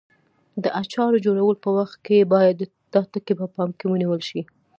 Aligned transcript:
د 0.63 0.65
اچارو 0.81 1.23
جوړولو 1.25 1.61
په 1.63 1.69
وخت 1.77 1.97
کې 2.05 2.29
باید 2.33 2.57
دا 2.93 3.01
ټکي 3.11 3.33
په 3.39 3.45
پام 3.55 3.69
کې 3.77 3.85
ونیول 3.87 4.21
شي. 4.29 4.41